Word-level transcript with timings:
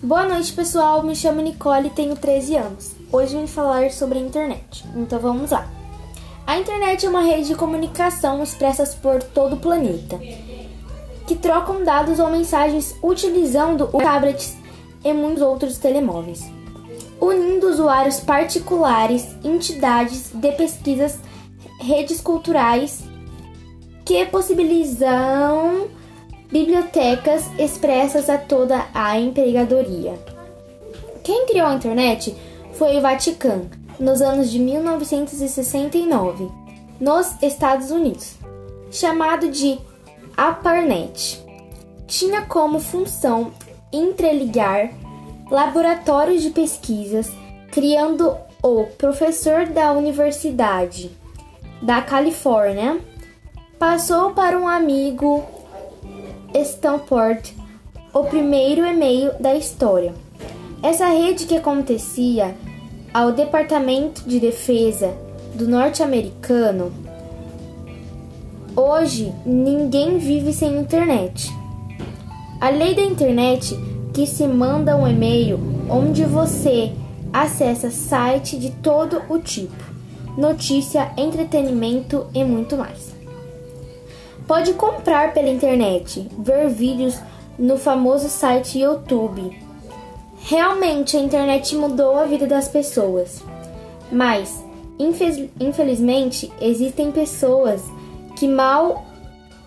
Boa 0.00 0.28
noite, 0.28 0.52
pessoal. 0.52 1.02
Me 1.02 1.12
chamo 1.12 1.40
Nicole 1.40 1.88
e 1.88 1.90
tenho 1.90 2.14
13 2.14 2.54
anos. 2.54 2.92
Hoje 3.10 3.36
vim 3.36 3.48
falar 3.48 3.90
sobre 3.90 4.20
a 4.20 4.22
internet. 4.22 4.84
Então 4.94 5.18
vamos 5.18 5.50
lá. 5.50 5.68
A 6.46 6.56
internet 6.56 7.04
é 7.04 7.08
uma 7.08 7.22
rede 7.22 7.48
de 7.48 7.56
comunicação 7.56 8.40
expressa 8.40 8.86
por 9.02 9.20
todo 9.20 9.54
o 9.54 9.58
planeta, 9.58 10.16
que 11.26 11.34
trocam 11.34 11.82
dados 11.82 12.20
ou 12.20 12.30
mensagens 12.30 12.94
utilizando 13.02 13.90
o 13.92 13.98
tablets 13.98 14.56
e 15.04 15.12
muitos 15.12 15.42
outros 15.42 15.78
telemóveis, 15.78 16.48
unindo 17.20 17.68
usuários 17.68 18.20
particulares, 18.20 19.26
entidades 19.42 20.30
de 20.32 20.52
pesquisas, 20.52 21.18
redes 21.80 22.20
culturais 22.20 23.02
que 24.04 24.24
possibilitam 24.26 25.88
bibliotecas 26.50 27.44
expressas 27.58 28.28
a 28.28 28.38
toda 28.38 28.86
a 28.94 29.18
empregadoria. 29.18 30.18
Quem 31.22 31.46
criou 31.46 31.66
a 31.66 31.74
internet 31.74 32.34
foi 32.72 32.96
o 32.96 33.00
Vaticano, 33.00 33.70
nos 33.98 34.22
anos 34.22 34.50
de 34.50 34.58
1969, 34.58 36.50
nos 37.00 37.40
Estados 37.42 37.90
Unidos, 37.90 38.36
chamado 38.90 39.50
de 39.50 39.78
ARPANET. 40.36 41.44
Tinha 42.06 42.42
como 42.42 42.80
função 42.80 43.52
entreligar 43.92 44.90
laboratórios 45.50 46.42
de 46.42 46.50
pesquisas, 46.50 47.30
criando 47.70 48.36
o 48.62 48.84
professor 48.96 49.66
da 49.66 49.92
Universidade 49.92 51.10
da 51.80 52.02
Califórnia 52.02 53.00
passou 53.78 54.32
para 54.32 54.58
um 54.58 54.66
amigo 54.66 55.44
Stanford 56.54 57.54
o 58.12 58.24
primeiro 58.24 58.86
e-mail 58.86 59.32
da 59.38 59.54
história. 59.54 60.14
Essa 60.82 61.06
rede 61.06 61.46
que 61.46 61.56
acontecia 61.56 62.54
ao 63.12 63.32
Departamento 63.32 64.22
de 64.26 64.40
Defesa 64.40 65.14
do 65.54 65.68
norte-americano. 65.68 66.92
Hoje, 68.74 69.32
ninguém 69.44 70.18
vive 70.18 70.52
sem 70.52 70.78
internet. 70.78 71.52
A 72.60 72.70
lei 72.70 72.94
da 72.94 73.02
internet 73.02 73.76
que 74.14 74.26
se 74.26 74.46
manda 74.46 74.96
um 74.96 75.06
e-mail 75.06 75.58
onde 75.88 76.24
você 76.24 76.92
acessa 77.32 77.90
site 77.90 78.58
de 78.58 78.70
todo 78.70 79.22
o 79.28 79.38
tipo, 79.38 79.84
notícia, 80.36 81.12
entretenimento 81.16 82.26
e 82.34 82.42
muito 82.44 82.76
mais. 82.76 83.17
Pode 84.48 84.72
comprar 84.72 85.34
pela 85.34 85.50
internet, 85.50 86.26
ver 86.38 86.70
vídeos 86.70 87.20
no 87.58 87.76
famoso 87.76 88.30
site 88.30 88.78
YouTube. 88.78 89.54
Realmente 90.40 91.18
a 91.18 91.20
internet 91.20 91.76
mudou 91.76 92.16
a 92.16 92.24
vida 92.24 92.46
das 92.46 92.66
pessoas, 92.66 93.42
mas 94.10 94.64
infelizmente 95.60 96.50
existem 96.62 97.12
pessoas 97.12 97.82
que 98.36 98.48
mal 98.48 99.04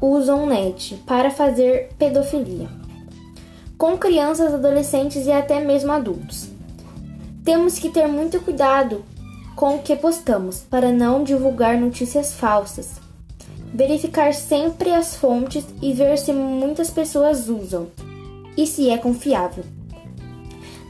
usam 0.00 0.46
net 0.46 0.94
para 1.04 1.28
fazer 1.28 1.90
pedofilia 1.98 2.68
com 3.76 3.98
crianças, 3.98 4.54
adolescentes 4.54 5.26
e 5.26 5.32
até 5.32 5.60
mesmo 5.60 5.90
adultos. 5.90 6.48
Temos 7.44 7.80
que 7.80 7.90
ter 7.90 8.06
muito 8.06 8.40
cuidado 8.40 9.04
com 9.56 9.74
o 9.74 9.82
que 9.82 9.96
postamos 9.96 10.60
para 10.60 10.92
não 10.92 11.24
divulgar 11.24 11.76
notícias 11.76 12.32
falsas 12.32 13.07
verificar 13.72 14.32
sempre 14.34 14.90
as 14.90 15.16
fontes 15.16 15.64
e 15.82 15.92
ver 15.92 16.18
se 16.18 16.32
muitas 16.32 16.90
pessoas 16.90 17.48
usam 17.48 17.88
e 18.56 18.66
se 18.66 18.90
é 18.90 18.98
confiável. 18.98 19.64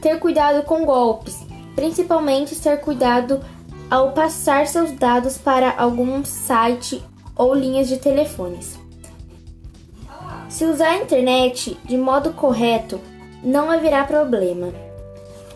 Ter 0.01 0.19
cuidado 0.19 0.63
com 0.63 0.85
golpes, 0.85 1.37
principalmente 1.75 2.55
ter 2.55 2.79
cuidado 2.79 3.41
ao 3.89 4.11
passar 4.11 4.67
seus 4.67 4.91
dados 4.91 5.37
para 5.37 5.73
algum 5.77 6.23
site 6.23 7.03
ou 7.35 7.53
linhas 7.53 7.87
de 7.87 7.97
telefones. 7.97 8.79
Se 10.47 10.65
usar 10.65 10.89
a 10.89 10.97
internet 10.97 11.77
de 11.85 11.97
modo 11.97 12.33
correto, 12.33 12.99
não 13.43 13.69
haverá 13.69 14.03
problema. 14.03 14.73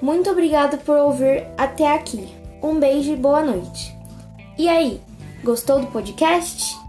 Muito 0.01 0.29
obrigado 0.29 0.78
por 0.79 0.97
ouvir 0.97 1.47
até 1.57 1.94
aqui. 1.94 2.28
Um 2.61 2.79
beijo 2.79 3.11
e 3.11 3.16
boa 3.16 3.44
noite. 3.44 3.95
E 4.57 4.69
aí, 4.69 5.01
gostou 5.44 5.79
do 5.79 5.88
podcast? 5.88 6.82